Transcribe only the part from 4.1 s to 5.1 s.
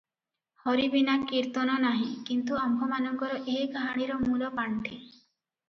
ମୂଳ ପାଣ୍ଠି।